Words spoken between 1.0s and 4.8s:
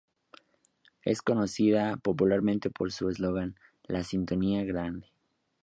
Es conocida popularmente por su eslogan ""La sintonía